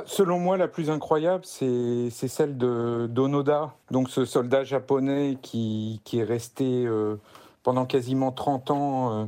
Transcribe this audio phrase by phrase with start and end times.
[0.00, 6.00] Bah, selon moi, la plus incroyable, c'est celle de d'Onoda, donc ce soldat japonais qui,
[6.14, 7.16] est resté euh,
[7.62, 9.24] pendant quasiment 30 ans euh,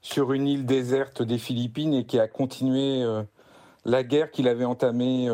[0.00, 3.22] sur une île déserte des Philippines et qui a continué euh,
[3.84, 5.28] la guerre qu'il avait entamée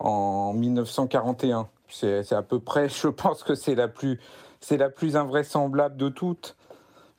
[0.00, 1.68] en 1941.
[1.88, 4.18] C'est à peu près, je pense que c'est la plus,
[4.72, 6.56] la plus invraisemblable de toutes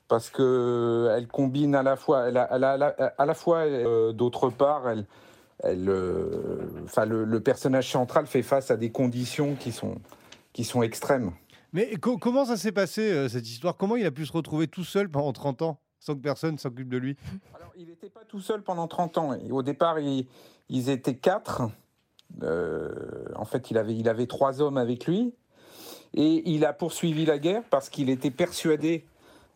[0.09, 3.63] parce que elle combine à la fois, elle a, à la fois
[4.11, 5.05] d'autre part, elle,
[5.65, 9.95] euh, enfin, le, personnage central fait face à des conditions qui sont,
[10.53, 11.31] qui sont extrêmes.
[11.73, 13.77] Mais comment ça s'est passé, euh, cette histoire?
[13.77, 16.89] Comment il a pu se retrouver tout seul pendant 30 ans, sans que personne s'occupe
[16.89, 17.15] de lui?
[17.55, 19.37] Alors, il n'était pas tout seul pendant 30 ans.
[19.49, 21.63] au départ, ils étaient quatre.
[22.43, 25.33] Euh, en fait, il avait, il avait trois hommes avec lui.
[26.13, 29.05] Et il a poursuivi la guerre parce qu'il était persuadé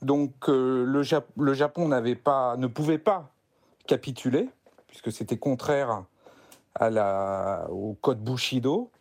[0.02, 1.02] donc le,
[1.38, 3.32] le Japon n'avait pas, ne pouvait pas
[3.88, 4.50] capituler
[4.96, 6.06] puisque c'était contraire
[6.74, 8.92] à la, au code Bushido.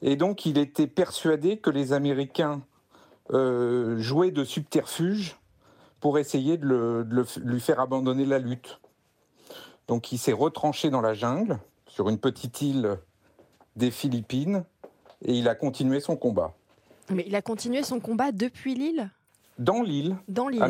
[0.00, 2.62] Et donc il était persuadé que les Américains
[3.32, 5.36] euh, jouaient de subterfuge
[5.98, 7.04] pour essayer de,
[7.42, 8.80] lui faire abandonner la lutte.
[9.88, 12.98] Donc il s'est retranché dans la jungle, sur une petite île
[13.74, 14.64] des Philippines,
[15.22, 16.54] et il a continué son combat.
[17.10, 19.10] Mais il a continué son combat depuis l'île?
[19.58, 20.16] Dans l'île.
[20.28, 20.62] Dans l'île.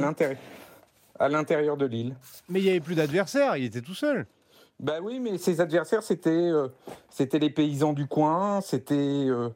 [1.19, 2.17] À l'intérieur de l'île.
[2.49, 4.27] Mais il n'y avait plus d'adversaires, il était tout seul.
[4.81, 6.69] Ben oui, mais ses adversaires, c'était euh,
[7.09, 9.49] c'était les paysans du coin, c'était euh,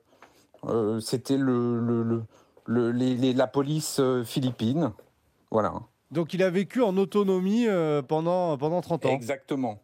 [0.67, 1.81] euh, c'était le,
[2.67, 4.93] le, les, la police philippine.
[5.51, 5.75] Voilà.
[6.11, 7.67] Donc il a vécu en autonomie
[8.07, 9.09] pendant, pendant 30 ans.
[9.11, 9.79] Exactement.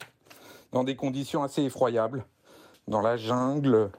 [0.72, 2.24] Dans des conditions assez effroyables.
[2.88, 3.90] Dans la jungle,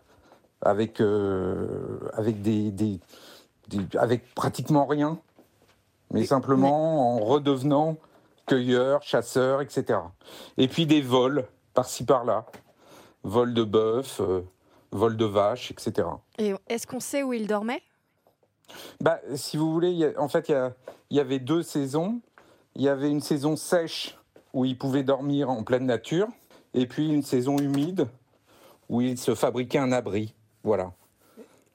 [0.62, 3.00] avec, avec, des, des,
[3.98, 5.20] avec pratiquement rien.
[6.12, 7.98] Mais simplement en redevenant
[8.46, 10.00] cueilleurs, chasseurs, etc.
[10.58, 12.46] Et puis des vols par-ci par-là,
[13.24, 14.42] vols de bœuf, euh,
[14.92, 16.08] vols de vaches, etc.
[16.38, 17.82] Et est-ce qu'on sait où il dormait?
[19.02, 22.22] Bah, Si vous voulez, en fait, il y, avait deux saisons.
[22.76, 24.18] Il y avait une saison sèche
[24.54, 26.28] où il pouvait dormir en pleine nature,
[26.74, 28.08] et puis une saison humide
[28.88, 30.34] où il se fabriquait un abri.
[30.64, 30.94] Voilà.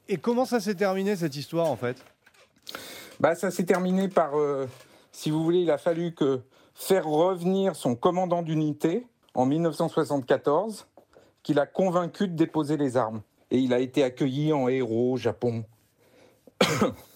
[0.09, 2.03] Et comment ça s'est terminé cette histoire en fait?
[3.19, 4.67] Bah, Ça s'est terminé par, euh,
[5.13, 6.41] si vous voulez, il a fallu que
[6.81, 10.87] faire revenir son commandant d'unité en 1974,
[11.43, 13.21] qu'il a convaincu de déposer les armes.
[13.51, 15.65] Et il a été accueilli en héros au Japon.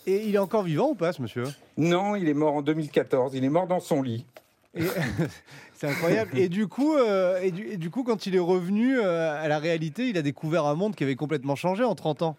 [0.07, 1.45] Et il est encore vivant ou pas, ce monsieur?
[1.79, 3.35] Non, il est mort en 2014.
[3.35, 4.27] Il est mort dans son lit.
[5.75, 6.39] C'est incroyable.
[6.39, 10.09] Et du coup, euh, et, du, coup, quand il est revenu euh, à la réalité,
[10.09, 12.37] il a découvert un monde qui avait complètement changé en 30 ans.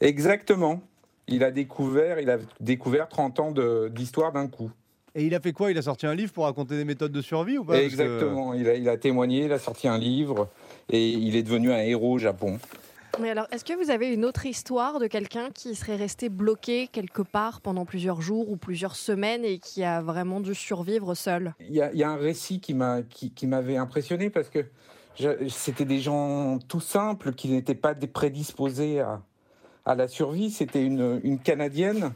[0.00, 0.80] Exactement.
[1.26, 3.52] Il a découvert, il a découvert 30 ans
[3.90, 4.70] d'histoire d'un coup.
[5.18, 5.72] Et il a fait quoi?
[5.72, 7.82] Il a sorti un livre pour raconter des méthodes de survie ou pas?
[7.82, 8.54] Exactement.
[8.54, 10.48] Il, a, il, a, témoigné, il a sorti un livre
[10.88, 12.60] et il est devenu un héros au Japon.
[13.20, 16.86] Mais alors, est-ce que vous avez une autre histoire de quelqu'un qui serait resté bloqué
[16.86, 21.52] quelque part pendant plusieurs jours ou plusieurs semaines et qui a vraiment dû survivre seul?
[21.68, 24.66] Il y, a un récit qui m'avait qui, qui impressionné parce que
[25.48, 29.20] c'était des gens tout simples qui n'étaient pas prédisposés à,
[29.84, 30.52] à la survie.
[30.52, 32.12] C'était une, une Canadienne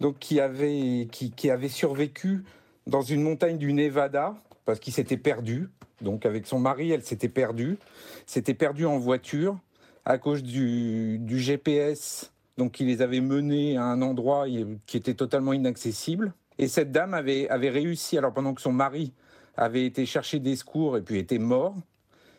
[0.00, 2.44] donc qui avait, qui, avait survécu
[2.86, 4.34] dans une montagne du Nevada
[4.64, 5.68] parce qu'il s'était perdu.
[6.00, 7.78] Donc avec son mari, elle s'était perdue.
[8.26, 9.58] S'était perdue en voiture
[10.04, 12.32] à cause du, GPS.
[12.58, 14.46] Donc qui les avait menés à un endroit
[14.86, 16.32] qui était totalement inaccessible.
[16.58, 19.12] Et cette dame avait, avait réussi, alors pendant que son mari
[19.56, 21.74] avait été chercher des secours et puis était mort,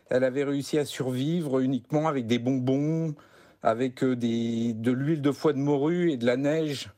[0.09, 3.13] elle avait réussi à survivre uniquement avec des bonbons,
[3.61, 6.89] avec euh, des, de l'huile de foie de morue et de la neige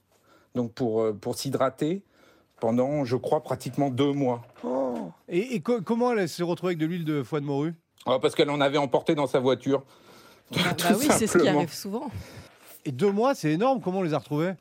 [0.55, 2.03] donc pour, euh, pour s'hydrater
[2.59, 4.41] pendant, je crois, pratiquement deux mois.
[4.63, 5.11] Oh.
[5.27, 7.73] Et, comment elle s'est retrouvée avec de l'huile de foie de morue?
[8.05, 9.83] Ah, Parce qu'elle en avait emporté dans sa voiture.
[10.55, 12.09] Ah, bah oui, c'est ce qui arrive souvent.
[12.85, 13.81] Et deux mois, c'est énorme.
[13.81, 14.53] Comment on les a retrouvés?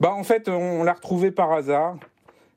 [0.00, 1.96] Bah, En fait, on l'a retrouvée par hasard.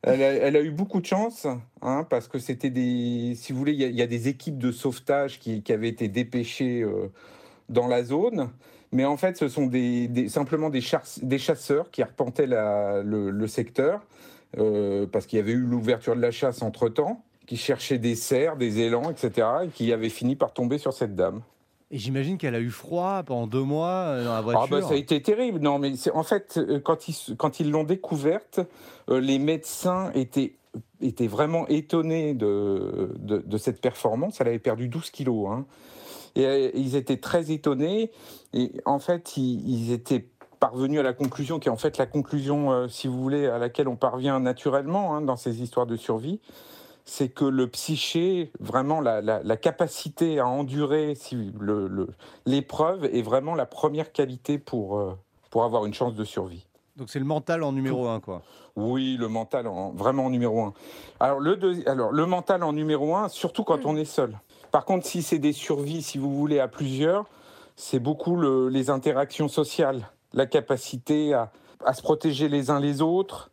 [0.04, 1.48] Elle a, eu beaucoup de chance,
[1.82, 3.34] hein, parce que c'était des.
[3.36, 6.82] Si vous voulez, il y, a des équipes de sauvetage qui, qui avaient été dépêchées
[6.82, 7.12] euh,
[7.68, 8.50] dans la zone.
[8.92, 10.82] Mais en fait, ce sont des, simplement des,
[11.22, 14.02] des, chasseurs qui arpentaient le, secteur,
[14.58, 18.58] euh, parce qu'il y avait eu l'ouverture de la chasse entre-temps, qui cherchaient des cerfs,
[18.58, 21.42] des élans, etc., et qui avaient fini par tomber sur cette dame.
[21.90, 24.64] Et j'imagine qu'elle a eu froid pendant deux mois euh, dans la voiture.
[24.64, 25.60] Ah bah, ça a été terrible.
[25.60, 28.60] Non, mais en fait, euh, quand ils quand ils l'ont découverte,
[29.10, 30.56] les médecins étaient
[31.02, 34.42] étaient vraiment étonnés de, de, cette performance.
[34.42, 35.50] Elle avait perdu 12 kilos.
[35.50, 35.66] Hein.
[36.36, 38.12] Et euh, ils étaient très étonnés.
[38.54, 40.30] Et en fait, ils, étaient
[40.60, 43.58] parvenus à la conclusion, qui est en fait la conclusion, euh, si vous voulez, à
[43.58, 46.40] laquelle on parvient naturellement hein, dans ces histoires de survie,
[47.06, 51.54] c'est que le psyché, vraiment la, la- capacité à endurer si
[52.46, 55.18] l'épreuve est vraiment la première qualité pour, euh,
[55.50, 56.67] pour avoir une chance de survie.
[56.98, 58.42] Donc c'est le mental en numéro un, quoi.
[58.76, 60.74] Oui, le mental, en, vraiment en numéro un.
[61.20, 61.58] Alors le,
[61.88, 64.38] alors, le mental en numéro un, surtout quand on est seul.
[64.72, 67.26] Par contre, si c'est des survies, si vous voulez, à plusieurs,
[67.76, 71.52] c'est beaucoup le- les interactions sociales, la capacité à,
[71.86, 73.52] à se protéger les uns les autres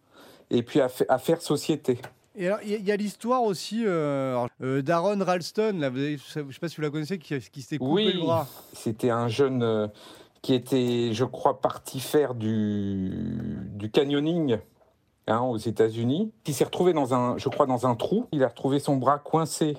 [0.50, 1.98] et puis à, fa- à faire société.
[2.36, 6.40] Et alors, il y a- l'histoire aussi euh, euh, d'Aaron Ralston, là, vous avez- je
[6.40, 8.12] ne sais pas si vous la connaissez, qui, qui s'était coupé Oui.
[8.14, 8.46] le bras.
[8.72, 9.86] C'était un jeune euh,
[10.44, 13.10] qui était, je crois, parti faire du,
[13.72, 14.58] du canyoning
[15.26, 18.26] hein, aux États-Unis, qui s'est retrouvé dans un, je crois, dans un trou.
[18.30, 19.78] Il a retrouvé son bras coincé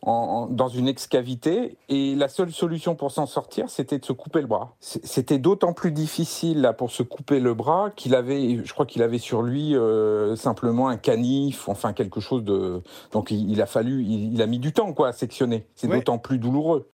[0.00, 4.14] en- en- dans une ex-cavité et la seule solution pour s'en sortir, c'était de se
[4.14, 4.74] couper le bras.
[4.80, 9.02] C'était d'autant plus difficile là, pour se couper le bras qu'il avait, je crois qu'il
[9.02, 12.82] avait sur lui euh, simplement un canif, enfin quelque chose de.
[13.12, 15.66] Donc il, il a fallu, il, il a mis du temps quoi à sectionner.
[15.74, 15.98] C'est Ouais.
[15.98, 16.88] d'autant plus douloureux.